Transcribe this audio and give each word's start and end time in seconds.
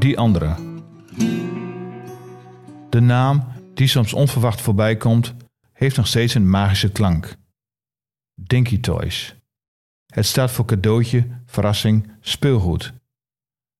die 0.00 0.18
andere. 0.18 0.54
De 2.90 3.00
naam, 3.00 3.44
die 3.74 3.86
soms 3.86 4.12
onverwacht 4.12 4.60
voorbij 4.60 4.96
komt, 4.96 5.34
heeft 5.72 5.96
nog 5.96 6.06
steeds 6.06 6.34
een 6.34 6.50
magische 6.50 6.92
klank. 6.92 7.36
Dinky 8.34 8.80
Toys. 8.80 9.34
Het 10.06 10.26
staat 10.26 10.50
voor 10.50 10.64
cadeautje, 10.64 11.26
verrassing, 11.46 12.12
speelgoed. 12.20 12.92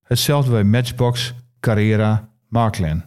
Hetzelfde 0.03 0.51
bij 0.51 0.65
Matchbox, 0.65 1.35
Carrera, 1.61 2.33
Markland. 2.49 3.05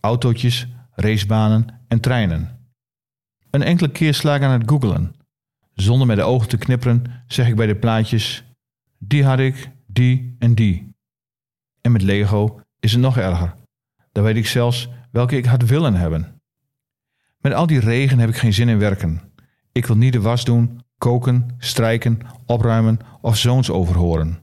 Autootjes, 0.00 0.66
racebanen 0.90 1.80
en 1.88 2.00
treinen. 2.00 2.68
Een 3.50 3.62
enkele 3.62 3.90
keer 3.90 4.14
sla 4.14 4.34
ik 4.34 4.42
aan 4.42 4.60
het 4.60 4.70
googelen. 4.70 5.14
Zonder 5.74 6.06
met 6.06 6.16
de 6.16 6.22
ogen 6.22 6.48
te 6.48 6.56
knipperen 6.56 7.24
zeg 7.26 7.48
ik 7.48 7.56
bij 7.56 7.66
de 7.66 7.76
plaatjes: 7.76 8.44
die 8.98 9.24
had 9.24 9.38
ik, 9.38 9.70
die 9.86 10.36
en 10.38 10.54
die. 10.54 10.93
En 11.84 11.92
met 11.92 12.02
Lego 12.02 12.60
is 12.80 12.92
het 12.92 13.00
nog 13.00 13.16
erger. 13.18 13.54
Dan 14.12 14.24
weet 14.24 14.36
ik 14.36 14.46
zelfs 14.46 14.88
welke 15.10 15.36
ik 15.36 15.44
had 15.44 15.62
willen 15.62 15.94
hebben. 15.94 16.42
Met 17.40 17.52
al 17.52 17.66
die 17.66 17.80
regen 17.80 18.18
heb 18.18 18.28
ik 18.28 18.36
geen 18.36 18.52
zin 18.52 18.68
in 18.68 18.78
werken. 18.78 19.20
Ik 19.72 19.86
wil 19.86 19.96
niet 19.96 20.12
de 20.12 20.20
was 20.20 20.44
doen, 20.44 20.80
koken, 20.98 21.54
strijken, 21.58 22.18
opruimen 22.46 22.98
of 23.20 23.36
zoons 23.36 23.70
overhoren. 23.70 24.40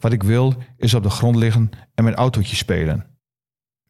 Wat 0.00 0.12
ik 0.12 0.22
wil 0.22 0.54
is 0.76 0.94
op 0.94 1.02
de 1.02 1.10
grond 1.10 1.36
liggen 1.36 1.70
en 1.94 2.04
met 2.04 2.14
autootjes 2.14 2.58
spelen. 2.58 3.06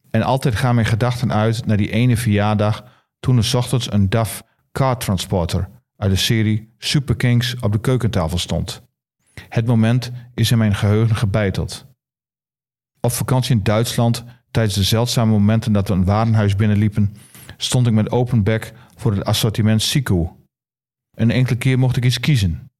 En 0.09 0.21
altijd 0.21 0.55
gaan 0.55 0.75
mijn 0.75 0.87
gedachten 0.87 1.33
uit 1.33 1.65
naar 1.65 1.77
die 1.77 1.91
ene 1.91 2.17
verjaardag 2.17 2.83
toen 3.19 3.37
er 3.37 3.51
ochtends 3.55 3.91
een 3.91 4.09
DAF 4.09 4.43
car 4.71 4.97
transporter 4.97 5.69
uit 5.97 6.11
de 6.11 6.17
serie 6.17 6.73
Super 6.77 7.15
Kings 7.15 7.55
op 7.59 7.71
de 7.71 7.79
keukentafel 7.79 8.37
stond. 8.37 8.81
Het 9.49 9.65
moment 9.65 10.11
is 10.33 10.51
in 10.51 10.57
mijn 10.57 10.75
geheugen 10.75 11.15
gebeiteld. 11.15 11.89
Op 13.01 13.11
vakantie 13.11 13.55
in 13.55 13.63
Duitsland, 13.63 14.23
tijdens 14.51 14.75
de 14.75 14.83
zeldzame 14.83 15.31
momenten 15.31 15.73
dat 15.73 15.87
we 15.87 15.93
een 15.93 16.05
warenhuis 16.05 16.55
binnenliepen, 16.55 17.15
stond 17.57 17.87
ik 17.87 17.93
met 17.93 18.11
open 18.11 18.43
bek 18.43 18.73
voor 18.95 19.11
het 19.11 19.25
assortiment 19.25 19.81
Siku. 19.81 20.27
Een 21.11 21.31
enkele 21.31 21.57
keer 21.57 21.79
mocht 21.79 21.97
ik 21.97 22.05
iets 22.05 22.19
kiezen. 22.19 22.71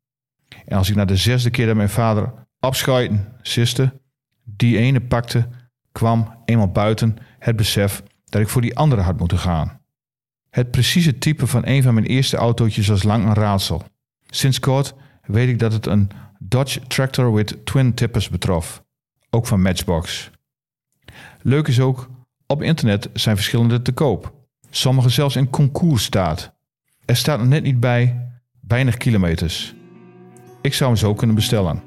En 0.65 0.77
als 0.77 0.89
ik 0.89 0.95
na 0.95 1.05
de 1.05 1.15
zesde 1.15 1.49
keer 1.49 1.65
dat 1.65 1.75
mijn 1.75 1.89
vader 1.89 2.33
opschuiten 2.59 3.33
siste, 3.41 4.01
die 4.43 4.77
ene 4.77 5.01
pakte, 5.01 5.47
kwam 5.91 6.35
eenmaal 6.45 6.71
buiten 6.71 7.17
het 7.39 7.55
besef 7.55 8.03
dat 8.25 8.41
ik 8.41 8.47
voor 8.47 8.61
die 8.61 8.77
andere 8.77 9.01
had 9.01 9.19
moeten 9.19 9.37
gaan. 9.37 9.79
Het 10.49 10.71
precieze 10.71 11.17
type 11.17 11.47
van 11.47 11.61
een 11.65 11.83
van 11.83 11.93
mijn 11.93 12.05
eerste 12.05 12.37
autootjes 12.37 12.87
was 12.87 13.03
lang 13.03 13.25
een 13.25 13.33
raadsel. 13.33 13.83
Sinds 14.25 14.59
kort 14.59 14.93
weet 15.21 15.49
ik 15.49 15.59
dat 15.59 15.73
het 15.73 15.85
een 15.85 16.09
Dodge 16.39 16.87
Tractor 16.87 17.33
with 17.33 17.65
twin 17.65 17.93
tippers 17.93 18.29
betrof, 18.29 18.83
ook 19.31 19.47
van 19.47 19.61
Matchbox. 19.61 20.29
Leuk 21.41 21.67
is 21.67 21.79
ook, 21.79 22.09
op 22.47 22.61
internet 22.61 23.09
zijn 23.13 23.35
verschillende 23.35 23.81
te 23.81 23.91
koop. 23.91 24.33
Sommige 24.69 25.09
zelfs 25.09 25.35
in 25.35 25.49
concoursstaat. 25.49 26.53
Er 27.05 27.15
staat 27.15 27.39
er 27.39 27.47
net 27.47 27.63
niet 27.63 27.79
bij, 27.79 28.29
weinig 28.67 28.97
kilometers. 28.97 29.73
Ik 30.61 30.73
zou 30.73 30.89
hem 30.89 30.99
zo 30.99 31.13
kunnen 31.13 31.35
bestellen. 31.35 31.81